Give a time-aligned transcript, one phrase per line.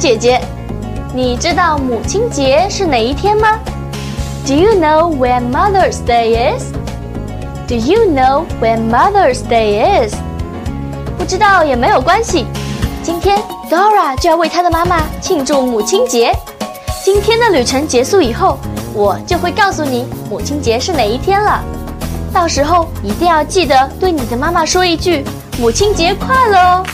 [0.00, 0.40] 姐姐，
[1.14, 3.58] 你知道母亲节是哪一天吗
[4.46, 6.72] ？Do you know when Mother's Day is?
[7.68, 10.14] Do you know when Mother's Day is?
[11.18, 12.46] 不知道也没有关系，
[13.02, 13.38] 今天
[13.70, 16.34] Dora 就要为她的妈妈庆祝母亲节。
[17.04, 18.58] 今天的旅程结束以后，
[18.94, 21.62] 我就会告诉你母亲节是哪一天了。
[22.32, 25.22] 到时候一定要记得对你的妈妈说一句
[25.60, 26.86] “母亲节快乐”哦。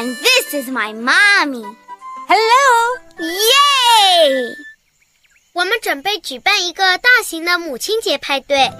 [0.00, 1.76] And this is my mommy.
[2.26, 2.98] Hello!
[3.18, 4.56] Yay!
[5.52, 8.70] 我们准备举办一个大型的母亲节派对。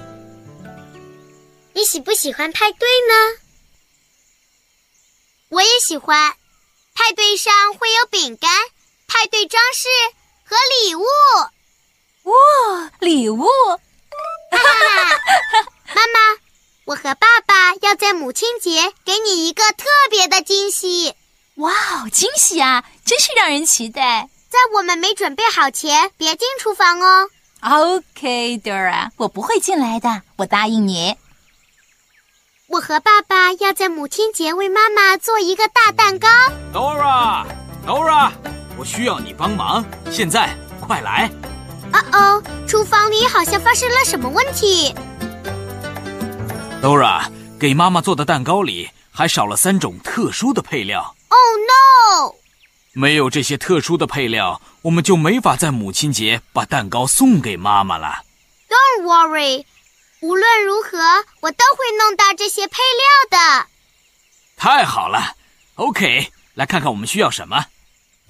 [1.75, 3.39] 你喜不喜欢派对呢？
[5.51, 6.33] 我也喜欢。
[6.95, 8.51] 派对上会有饼干、
[9.07, 9.89] 派对装饰
[10.47, 11.05] 和礼物。
[12.23, 13.45] 哇，礼物！
[13.45, 15.21] 哈哈，
[15.95, 16.40] 妈妈。
[16.91, 21.15] 我和爸爸要在母亲节给你一个特别的惊喜。
[21.55, 22.85] 哇哦，惊喜啊！
[23.05, 24.29] 真是让人期待。
[24.49, 27.29] 在我们没准备好前，别进厨房哦。
[27.61, 31.15] OK，Dora，我不会进来的，我答应你。
[32.67, 36.29] 我和爸爸要在母亲节为妈妈做一个大蛋糕。
[36.73, 38.33] Dora，Dora，
[38.77, 41.31] 我需要你帮忙，现在快来。
[41.93, 44.93] 哦哦，厨房里好像发生了什么问题。
[46.83, 51.15] Dora，给妈妈做的蛋糕里还少了三种特殊的配料。
[51.29, 52.35] Oh no！
[52.95, 58.23] 没有这些特殊的配料，我们就没法在母亲节把蛋糕送给妈妈了。
[58.69, 59.65] Don't worry，
[60.23, 60.99] 无论如何，
[61.41, 63.67] 我都会弄到这些配料的。
[64.57, 65.35] 太好了
[65.75, 67.67] ，OK，来看看我们需要什么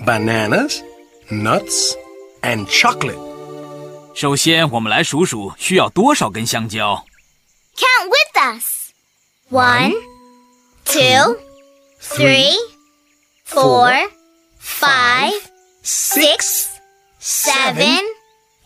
[0.00, 0.82] ：bananas,
[1.31, 1.94] nuts,
[2.43, 3.31] and chocolate。
[4.15, 7.05] 首先，我们来数数需要多少根香蕉。
[7.80, 8.92] Count with us.
[9.48, 9.94] One,
[10.84, 11.36] two,
[11.98, 12.58] three,
[13.44, 13.91] four,
[14.58, 15.32] five,
[15.82, 16.78] six,
[17.19, 18.00] seven,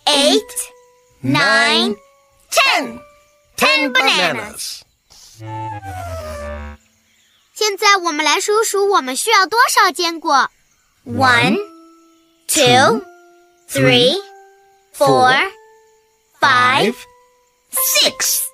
[0.08, 0.52] eight,
[1.22, 1.94] nine,
[2.50, 3.00] ten.
[3.56, 4.82] Ten bananas.
[7.54, 10.50] 现在我们来数数我们需要多少坚果。
[11.06, 11.56] One,
[12.48, 13.02] two,
[13.68, 14.16] three,
[14.92, 15.32] four,
[16.40, 16.94] five,
[17.70, 18.53] six.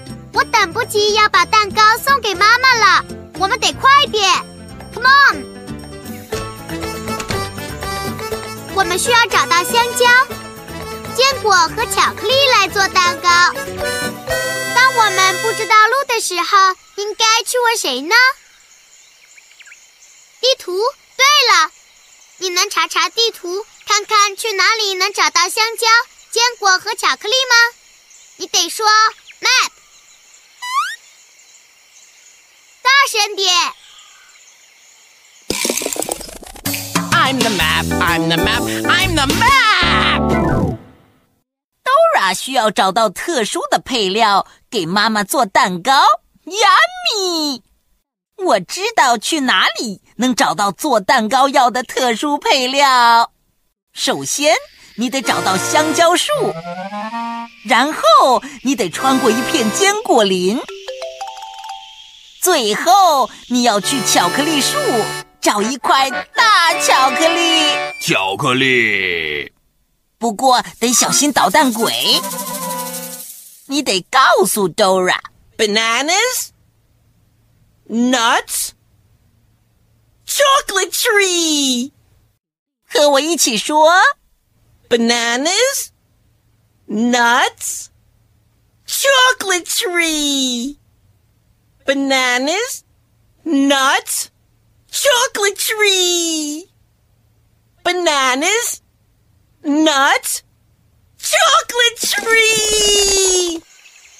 [0.61, 3.03] 等不及要把蛋糕送给妈妈了，
[3.39, 4.31] 我们得快点
[4.93, 5.43] ！Come on！
[8.75, 10.05] 我们需要找到香蕉、
[11.15, 13.29] 坚果和巧克力来做蛋糕。
[14.75, 18.13] 当我们不知道路的时候，应该去问谁呢？
[20.41, 20.79] 地图。
[21.17, 21.71] 对了，
[22.37, 25.87] 你能查查地图，看看去哪里能找到香蕉、
[26.29, 27.55] 坚果和巧克力吗？
[28.35, 28.85] 你得说
[29.39, 29.71] map。
[32.80, 33.47] 大大声点
[37.11, 37.85] ！I'm the map.
[38.01, 38.61] I'm the map.
[38.85, 40.77] I'm the map.
[41.83, 46.03] Dora 需要找到特殊的配料给妈妈做蛋糕。
[46.45, 47.61] Yummy！
[48.37, 53.31] 我知道去哪里能找到做蛋糕要的特殊配料。
[53.93, 54.55] 首先，
[54.95, 56.31] 你得找到香蕉树，
[57.65, 60.59] 然后你得穿过一片坚果林。
[62.41, 64.75] 最后，你要去巧克力树
[65.39, 67.61] 找一块大巧克力。
[68.01, 69.53] 巧克力。
[70.17, 71.93] 不过得小心捣蛋鬼。
[73.67, 75.19] 你得告诉 Dora。
[75.55, 76.49] Bananas,
[77.87, 78.71] nuts,
[80.25, 81.91] chocolate tree.
[82.87, 83.93] 和我一起说
[84.89, 85.89] Bananas,
[86.87, 87.89] nuts,
[88.87, 90.77] chocolate tree.
[91.90, 92.84] Bananas,
[93.44, 94.30] nuts,
[94.90, 96.68] chocolate tree.
[97.84, 98.80] Bananas,
[99.62, 100.42] nuts,
[101.18, 103.62] chocolate tree.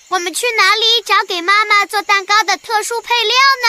[0.08, 3.34] 我们去哪里找给妈妈做蛋糕的特殊配料
[3.64, 3.68] 呢？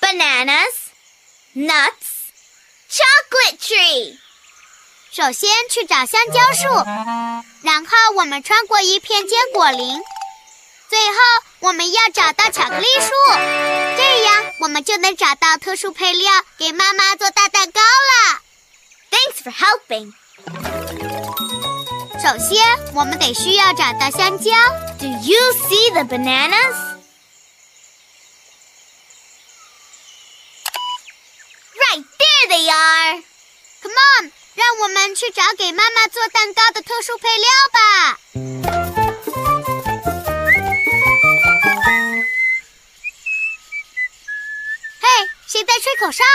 [0.00, 0.72] Bananas,
[1.54, 2.30] nuts,
[2.88, 4.18] chocolate tree。
[5.19, 6.63] 首先去找香蕉树，
[7.61, 10.01] 然后我们穿过一片坚果林，
[10.87, 11.17] 最后
[11.59, 13.11] 我们要找到巧克力树，
[13.97, 18.39] 这样我们就能找到特殊配料给妈妈做大蛋糕了。
[19.11, 20.13] Thanks for helping.
[22.23, 24.51] 首先，我们得需要找到香蕉。
[24.99, 25.37] Do you
[25.67, 26.75] see the bananas?
[31.75, 33.21] Right there they are.
[33.81, 38.19] Come on，让我们去找给妈妈做蛋糕的特殊配料吧。
[44.99, 45.07] 嘿，
[45.47, 46.25] 谁在吹口哨？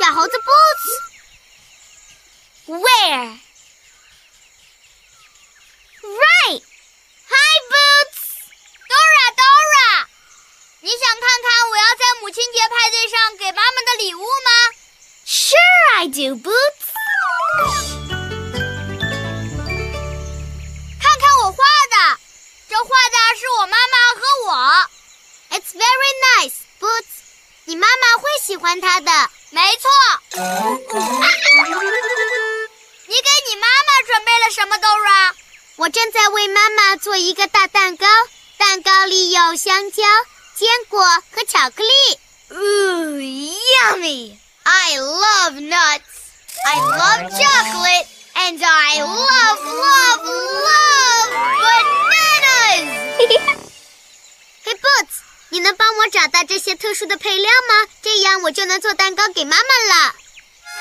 [0.00, 0.86] 小猴子 Boots。
[2.68, 3.38] Where?
[6.00, 6.62] Right.
[7.28, 8.18] Hi, Boots.
[8.88, 10.06] Dora, Dora.
[10.80, 14.72] 你想看看我要在母亲节派对上给妈妈的礼物吗
[15.26, 15.58] ？Sure,
[15.98, 16.86] I do, Boots.
[21.00, 21.58] 看看我画
[21.90, 21.96] 的，
[22.68, 24.50] 这画的是我妈妈和我。
[25.50, 27.14] It's very nice, Boots.
[27.64, 29.10] 你妈妈会喜欢它的。
[29.50, 29.90] 没错。
[33.08, 35.32] 你给你妈妈准备了什么，Dora？
[35.76, 38.06] 我正在为妈妈做一个大蛋糕，
[38.56, 40.02] 蛋糕里有香蕉、
[40.54, 42.18] 坚果和巧克力。
[42.50, 44.38] Ooh, yummy!
[44.65, 46.21] I love nuts.
[46.65, 50.23] I love chocolate, and I love, love,
[50.67, 51.29] love
[51.61, 52.87] bananas.
[54.63, 55.15] hey, Boots，
[55.49, 57.89] 你能帮我找到这些特殊的配料吗？
[58.01, 60.15] 这样我就能做蛋糕给妈妈了。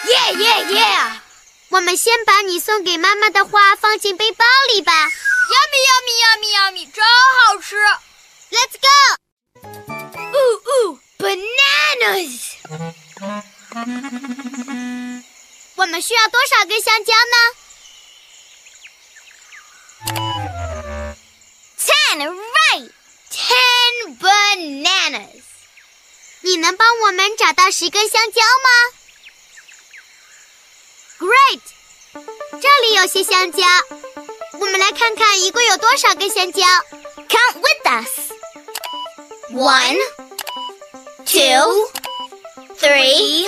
[0.05, 1.21] Yeah, yeah, yeah.
[1.71, 4.93] 我们先把你送给妈妈的花放进背包里吧。
[4.93, 7.05] Yummy, yummy, yummy, yummy，真
[7.47, 7.77] 好吃。
[8.51, 8.89] Let's go.
[10.37, 12.57] Ooh, ooh, bananas.
[15.76, 17.38] 我们需要多少根香蕉呢
[21.78, 22.92] ？Ten, right.
[23.30, 25.44] Ten bananas.
[26.42, 28.70] 你能帮我们找到十根香蕉吗
[31.20, 31.62] ？Great！
[32.62, 33.64] 这里有些香蕉，
[34.54, 36.66] 我们来看看一共有多少根香蕉。
[37.28, 38.32] Count with us.
[39.52, 39.98] One,
[41.26, 41.92] two,
[42.80, 43.48] three,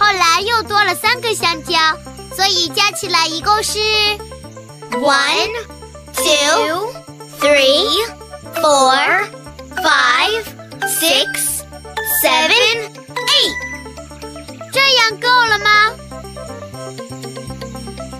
[0.00, 1.78] 后来又多了三个香蕉，
[2.34, 3.78] 所以加起来一共是
[4.92, 5.50] one,
[6.14, 6.90] two,
[7.38, 8.08] three,
[8.54, 9.28] four,
[9.76, 10.42] five,
[10.88, 11.26] six,
[12.24, 12.90] seven,
[13.28, 13.54] eight.
[14.72, 15.92] 这样够了吗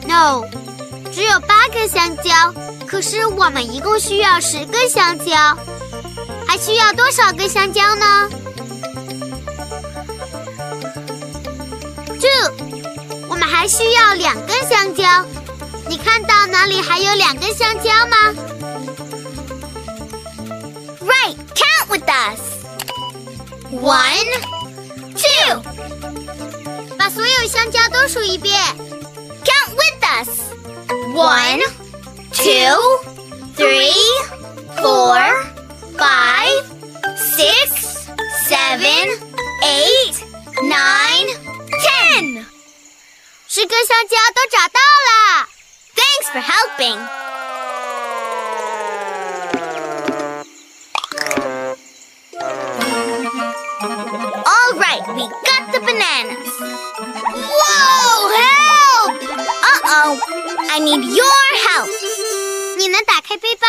[0.07, 0.45] ？No，
[1.11, 2.53] 只有八个香蕉，
[2.87, 5.35] 可是我们一共需要十个香蕉，
[6.47, 8.29] 还需要多少根香蕉呢
[13.61, 15.05] 还需要两根香蕉。
[15.87, 18.17] 你看到哪里还有两根香蕉吗
[21.03, 22.41] ？Right, count with us.
[23.71, 24.31] One,
[25.15, 25.63] two.
[26.97, 28.59] 把所有香蕉都数一遍。
[29.45, 30.31] Count with us.
[31.15, 31.61] One,
[32.33, 32.81] two,
[33.57, 33.93] three,
[34.81, 35.21] four,
[35.99, 36.65] five,
[37.37, 38.09] six,
[38.49, 39.11] seven,
[39.63, 40.17] eight,
[40.63, 41.29] nine,
[41.85, 42.40] ten.
[43.53, 44.79] 十根香蕉都找到
[45.09, 45.49] 了。
[45.97, 46.97] Thanks for helping.
[54.47, 56.49] All right, we got the bananas.
[57.59, 58.29] Whoa!
[58.37, 59.19] Help!
[59.65, 60.21] Uh-oh.
[60.71, 61.27] I need your
[61.67, 61.91] help.
[62.77, 63.67] 你能打开背包，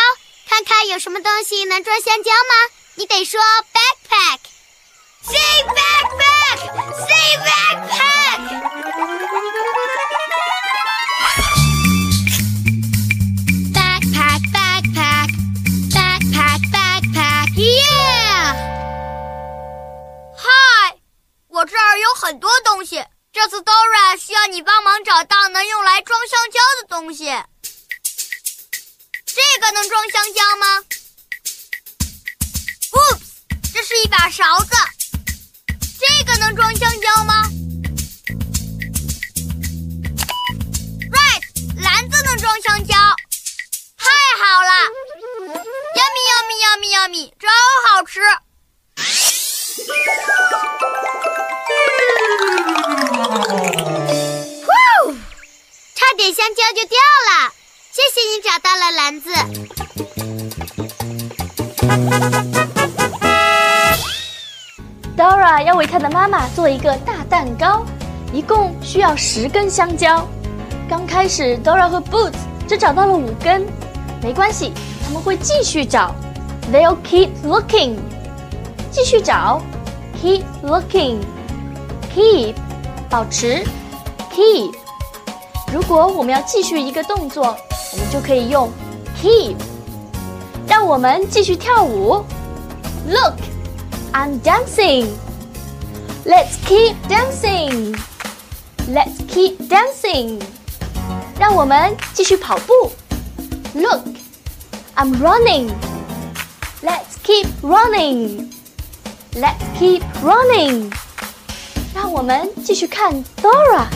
[0.48, 2.70] 看看有什么东西能装香蕉吗？
[2.94, 3.40] 你得说
[22.32, 22.96] 很多东西。
[23.30, 27.24] 这次 Dora 需要你帮忙找到能用来装香蕉的东西。
[29.26, 30.82] 这个能装香蕉吗
[32.92, 33.20] ？Oops，
[33.74, 34.70] 这是一把勺子。
[66.72, 67.84] 一个大蛋糕，
[68.32, 70.26] 一共需要十根香蕉。
[70.88, 72.32] 刚开始，Dora 和 Boots
[72.66, 73.66] 只找到了五根，
[74.22, 74.72] 没关系，
[75.04, 76.14] 他们会继续找。
[76.72, 77.96] They'll keep looking，
[78.90, 79.60] 继续找
[80.22, 82.54] ，keep looking，keep
[83.10, 83.62] 保持
[84.32, 84.72] ，keep。
[85.72, 87.56] 如果我们要继续一个动作，
[87.92, 88.70] 我们就可以用
[89.22, 89.56] keep。
[90.66, 92.24] 让我们继续跳舞
[93.06, 93.34] ，Look。
[94.14, 95.06] I'm dancing.
[96.25, 97.95] Let's keep dancing.
[98.87, 100.41] Let's keep dancing.
[101.39, 102.91] 让我们继续跑步。
[103.73, 104.03] Look,
[104.95, 105.69] I'm running.
[106.81, 108.51] Let's keep running.
[109.33, 110.91] Let's keep running.
[111.93, 113.87] 让我们继续看 Dora.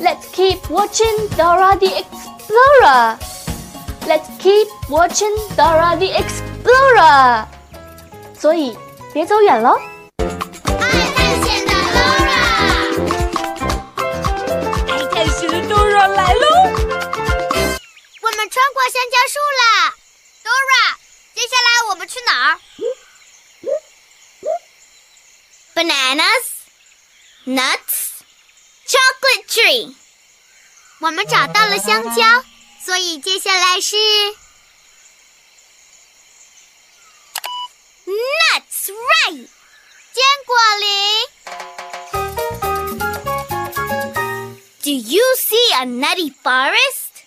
[0.00, 3.18] Let's keep watching Dora the Explorer.
[4.06, 7.46] Let's keep watching Dora the Explorer.
[8.38, 8.76] 所以。
[9.12, 9.76] 别走远喽！
[27.44, 28.22] nuts,
[28.86, 29.94] chocolate tree。
[31.00, 32.44] 我们找到了香蕉，
[32.84, 33.96] 所以接下来是。
[38.06, 39.48] Nuts, right？
[40.12, 40.90] 坚果林。
[44.82, 47.24] Do you see a nutty forest?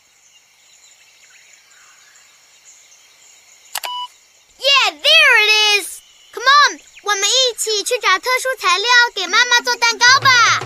[4.59, 5.49] Yeah, there it
[5.79, 6.01] is.
[6.33, 10.60] Come on， 我们一起去找特殊材料，给妈妈做蛋糕吧。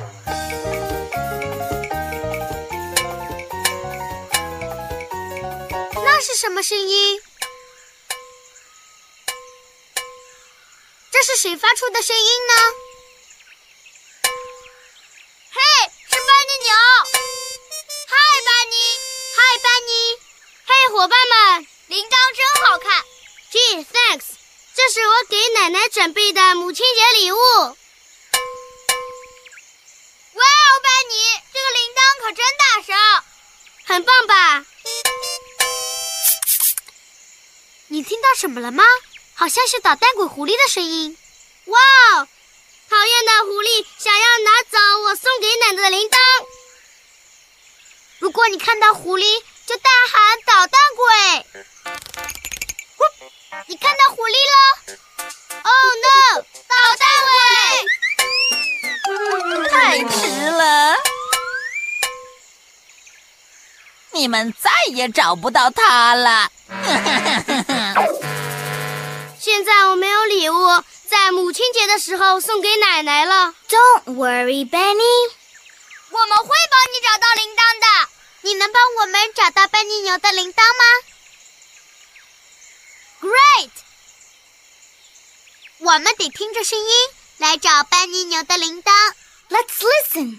[5.94, 7.22] 那是什么声音？
[11.12, 12.54] 这是谁发出的声音呢？
[26.02, 27.36] 准备的母亲节礼物。
[27.36, 27.68] 哇
[30.42, 31.14] 哦，班尼，
[31.52, 33.22] 这个铃铛可真大声，
[33.84, 34.66] 很棒吧？
[37.86, 38.82] 你听到什么了吗？
[39.34, 41.16] 好像是捣蛋鬼狐狸的声音。
[41.66, 42.26] 哇哦！
[42.90, 46.18] 讨厌的狐狸想要拿走我送给奶奶的铃铛。
[48.18, 51.46] 如果你看到狐狸，就大喊“捣蛋鬼”。
[53.70, 54.98] 你看到狐狸了
[55.64, 56.44] ？Oh no！
[56.68, 57.34] 捣蛋鬼！
[59.68, 60.96] 太迟了，
[64.12, 66.50] 你们再也找不到它了。
[69.38, 73.54] 现在我没有礼物，在母亲节的时候送给奶奶了。
[73.68, 75.30] Don't worry, Benny，
[76.10, 77.86] 我们会帮你找到铃铛的。
[78.42, 80.84] 你能帮我们找到班尼牛的铃铛吗
[83.20, 83.70] ？Great！
[85.84, 86.86] 我们得听着声音
[87.38, 88.92] 来找班尼牛的铃铛。
[89.48, 90.38] Let's listen。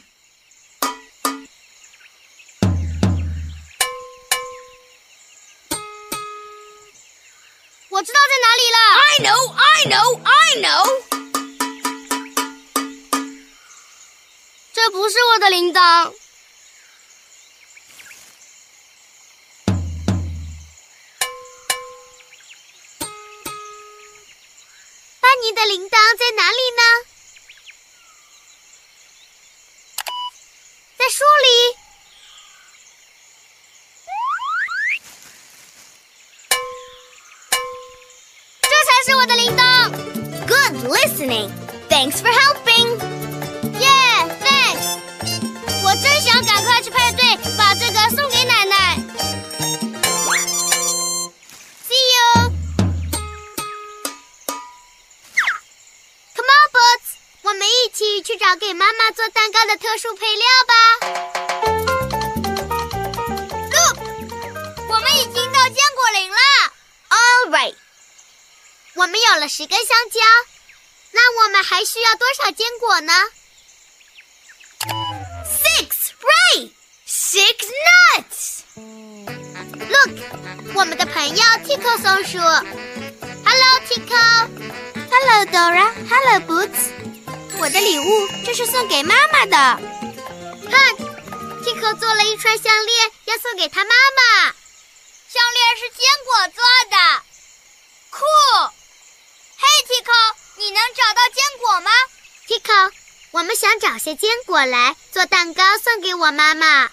[7.89, 8.77] 我知道在哪里了。
[9.01, 10.81] I know, I know, I know。
[14.71, 16.13] 这不是我的铃铛。
[25.43, 26.81] 你的铃铛在哪里呢？
[30.97, 31.47] 在树里。
[38.61, 39.91] 这才是我的铃铛。
[40.47, 42.62] good listening，thanks for helping。
[58.53, 60.73] 找给妈妈做蛋糕的特殊配料吧。
[63.71, 63.97] Look，
[64.89, 66.37] 我们已经到坚果林了。
[67.09, 67.75] All right.
[68.93, 70.19] 我们有了十根香蕉，
[71.13, 73.13] 那我们还需要多少坚果呢
[75.47, 76.69] Six, right.
[77.07, 77.55] Six
[77.87, 78.59] nuts.
[79.89, 82.37] Look，我们的朋友 Tico 松鼠。
[82.37, 84.47] Hello Tico。
[85.09, 85.91] Hello Dora。
[86.07, 87.02] Hello Boots。
[87.59, 89.79] 我的礼物这是送给妈妈的。
[90.69, 90.95] 看
[91.63, 94.53] ，Tico 做了一串项链，要送给他妈妈。
[95.29, 96.97] 项链是坚果做的，
[98.09, 98.19] 酷。
[99.57, 101.91] 嘿，Tico，你能找到坚果吗
[102.47, 102.91] ？Tico，
[103.31, 106.89] 我们想找些坚果来做蛋糕送给我妈妈。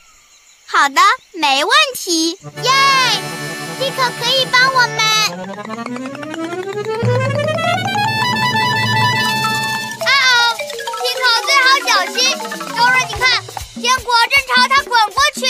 [0.67, 1.01] 好的，
[1.33, 2.39] 没问题。
[2.63, 2.73] 耶
[3.81, 5.01] ，Tico 可以帮我们。
[11.91, 12.23] 小心。
[12.77, 13.43] Dora，你看，
[13.83, 15.41] 坚果正朝他滚过去。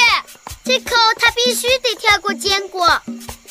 [0.65, 3.03] Tico 他必须得跳过坚果。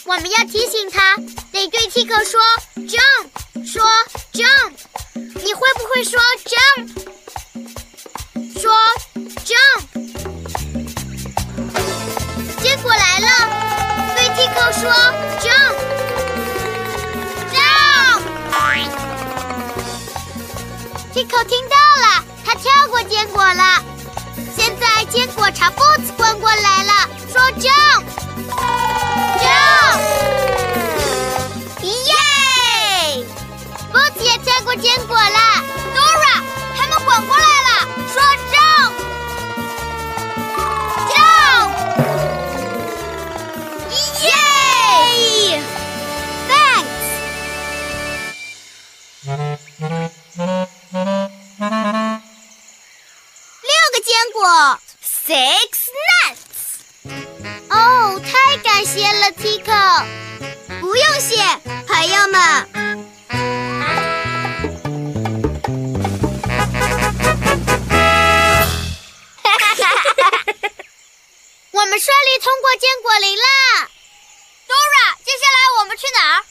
[0.05, 1.15] 我们要提醒他，
[1.51, 2.41] 得对 Tico 说
[2.87, 3.29] jump，
[3.63, 3.83] 说
[4.33, 4.71] jump。
[5.13, 6.89] 你会不会说 jump？
[8.59, 8.73] 说
[9.45, 9.83] jump。
[12.59, 13.27] 坚果来了，
[14.15, 14.91] 对 Tico 说
[15.39, 15.75] jump。
[17.53, 18.23] jump。
[21.13, 21.68] Tico 听，
[22.99, 23.81] 过坚果了。
[24.57, 28.03] 现在坚果朝 Boots 滚过来了，说 jump。
[29.39, 29.99] jump。
[31.81, 33.25] 耶
[33.93, 35.48] ！Boots 也跳过坚果了。
[60.79, 61.35] 不用谢，
[61.87, 62.69] 朋友们。
[71.71, 73.43] 我们顺利通过坚果林啦
[74.67, 76.43] ！Dora，接下来我们去哪儿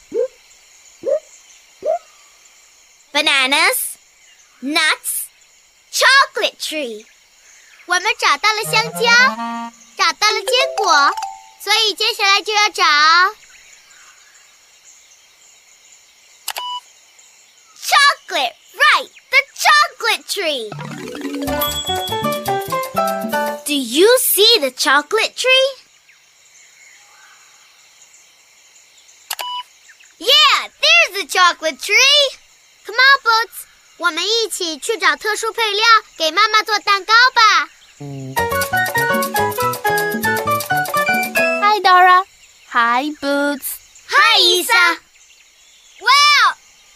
[3.13, 3.77] ？Bananas,
[4.63, 5.27] nuts,
[5.93, 7.05] chocolate tree.
[7.87, 9.01] 我们找到了香蕉，
[9.97, 11.15] 找到了坚果，
[11.64, 12.84] 所以接下来就要找
[17.86, 20.70] Chocolate, right, the chocolate tree.
[23.66, 25.78] Do you see the chocolate tree?
[30.20, 32.38] Yeah, there's the chocolate tree.
[32.86, 33.66] Come on, Boots，
[33.98, 35.86] 我们一起去找特殊配料，
[36.18, 37.70] 给妈妈做蛋糕吧。
[42.79, 43.67] Hi Boots.
[44.07, 44.73] 嗨，伊莎。
[44.73, 44.99] 哇，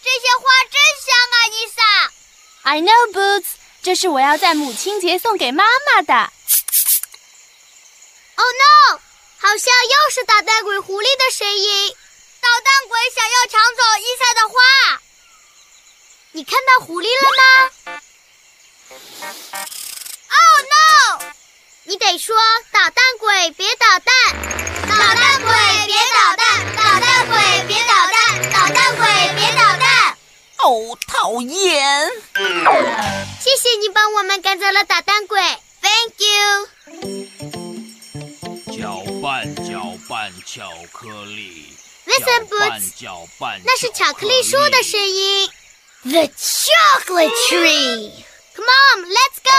[0.01, 1.83] 这些花真香啊，伊莎。
[2.61, 3.47] I know Boots.
[3.81, 6.31] 这是我要在母亲节送给妈妈的。
[8.35, 9.01] Oh no！
[9.39, 11.93] 好像又是捣蛋鬼狐狸的声音。
[12.39, 15.01] 捣蛋鬼想要抢走伊莎的花。
[16.31, 17.43] 你看到狐狸了吗
[20.29, 20.61] ？Oh
[21.19, 21.33] no！
[21.83, 22.37] 你得说
[22.71, 25.49] 捣蛋鬼别捣蛋，捣蛋鬼
[25.87, 26.43] 别捣蛋，
[26.75, 27.33] 捣蛋鬼
[27.67, 28.17] 别捣蛋，
[28.51, 29.01] 捣蛋鬼
[29.35, 30.17] 别捣蛋。
[30.59, 32.11] 哦，讨厌！
[33.39, 35.41] 谢谢你帮我们赶走了捣蛋鬼
[35.81, 36.67] ，Thank you。
[38.75, 41.67] 搅拌搅拌巧克力。
[42.05, 43.61] Listen, Boots，搅拌。
[43.65, 45.49] 那是巧克力树的声音。
[46.03, 48.11] The chocolate tree.
[48.55, 49.57] Come on, let's go.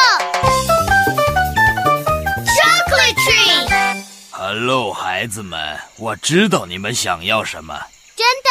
[2.44, 4.13] Chocolate tree.
[4.36, 7.86] Hello，孩子们，我知道你们想要什么。
[8.16, 8.50] 真的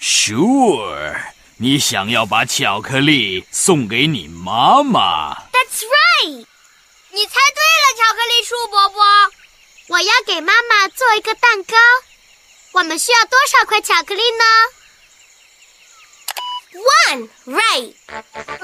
[0.00, 1.20] ？Sure，
[1.56, 5.34] 你想要把巧克力送给你妈妈。
[5.50, 6.46] That's right.
[7.10, 9.02] 你猜对了，巧克力树伯伯。
[9.88, 11.74] 我要给妈妈做一个蛋糕。
[12.74, 14.44] 我们需要多少块巧克力呢
[17.10, 17.92] One, right.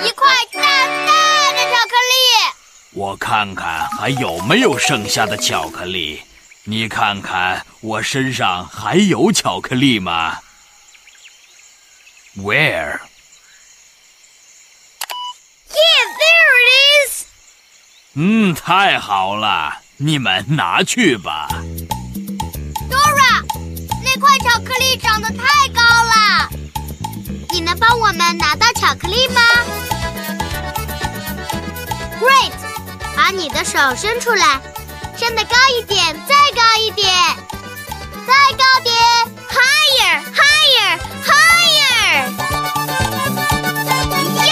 [0.07, 2.55] 一块大大的巧克力。
[2.93, 6.23] 我看看还有没有剩下的巧克力。
[6.71, 10.41] 你看看我身上还有巧克力吗
[12.37, 12.99] ？Where？Here,
[16.19, 17.25] there it is.
[18.13, 21.49] 嗯，太好了，你们拿去吧。
[22.91, 23.43] Dora，
[24.05, 26.51] 那块巧克力长得太高了，
[27.49, 29.41] 你能帮我们拿到巧克力吗
[32.21, 32.53] ？Great，
[33.17, 34.61] 把你的手伸出来，
[35.19, 37.13] 伸得高一点，再高一点，
[38.25, 38.95] 再高点
[39.51, 42.31] ，Higher, higher, higher！
[44.47, 44.51] 耶！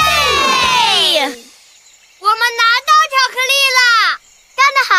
[2.18, 3.80] 我们拿到巧克力了，
[4.56, 4.94] 干得好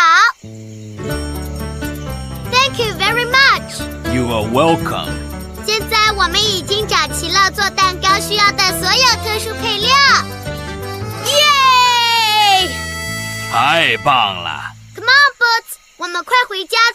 [2.50, 3.70] ！Thank you very much。
[4.14, 5.12] You are welcome。
[5.66, 9.90] 现在我们已经找齐了做蛋糕需要的所有特殊配料，
[11.26, 11.36] 耶
[13.52, 14.47] 太棒了！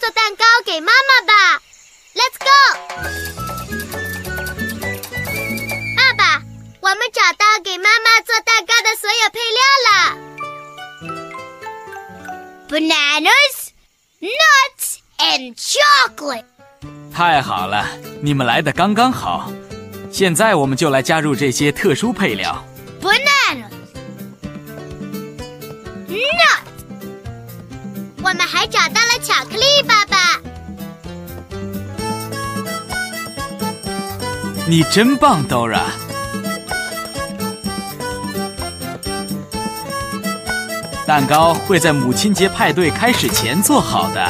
[0.04, 1.34] 做蛋糕给妈妈吧
[2.13, 2.46] ！Let's go！
[5.96, 6.44] 爸爸，
[6.82, 9.92] 我们找到给妈妈做蛋糕的所有配料了
[12.68, 13.72] ：bananas,
[14.20, 16.44] nuts, and chocolate。
[17.16, 17.88] 太好了，
[18.22, 19.50] 你们来的刚刚好。
[20.12, 22.62] 现在我们就来加入这些特殊配料。
[23.02, 23.33] bananas,
[28.34, 30.41] 我们还找到了巧克力，爸爸。
[34.67, 35.84] 你真棒，Dora。
[41.06, 44.28] 蛋糕会在母亲节派对开始前做好的。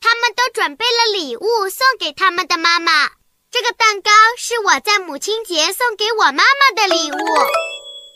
[0.00, 3.08] 他们都准备了礼物送给他们的妈妈。
[3.50, 7.16] 这个蛋糕是我在母亲节送给我妈妈的礼物。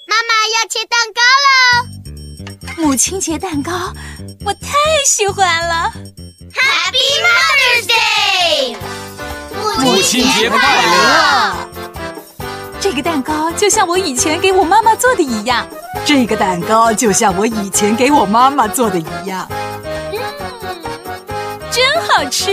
[0.06, 1.54] 妈妈要切蛋糕喽
[2.76, 3.72] 母亲节蛋糕，
[4.44, 4.68] 我太
[5.06, 5.92] 喜欢了。
[6.52, 8.76] ！Happy Mother's Day！
[9.80, 11.56] 母亲节快乐！
[12.80, 15.66] 这个蛋糕就像我以前给我妈妈做的一样。
[16.04, 19.48] 这个蛋糕就像我以前给我妈妈做的一样。
[22.30, 22.50] 吃！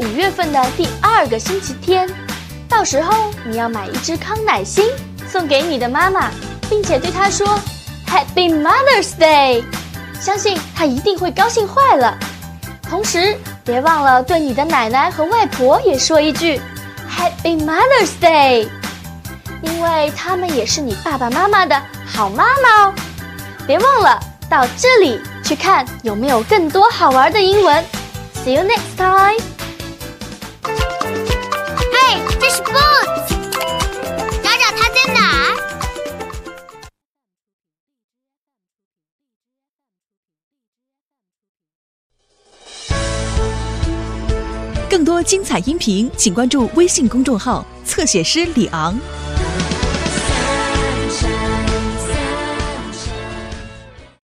[0.00, 2.08] 五月份的第二个星期天，
[2.66, 4.86] 到时候你要买一支康乃馨
[5.28, 6.30] 送给你的妈妈，
[6.70, 7.46] 并且对她说
[8.08, 9.62] Happy Mother's Day，
[10.18, 12.16] 相信她一定会高兴坏了。
[12.82, 16.58] 同时，别忘了对你的奶奶和外婆也说一句
[17.06, 18.70] Happy Mother's Day，
[19.60, 22.94] 因为他们也是你爸爸妈妈的好妈妈哦。
[23.66, 27.84] 别忘了到这里去看有没有更多好玩的英文。
[28.42, 29.59] See you next time.
[32.40, 33.28] 这是 Boots，
[34.42, 35.56] 找找它在哪儿？
[44.88, 48.98] 更多精彩音频，请关注微信公众号“侧写师李昂”。